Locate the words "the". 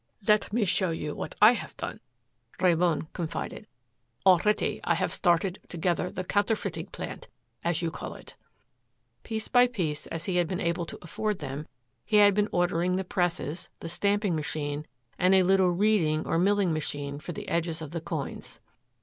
6.09-6.23, 12.95-13.03, 13.79-13.89, 17.33-17.47, 17.91-18.01